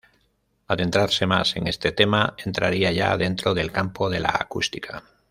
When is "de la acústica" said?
4.09-5.03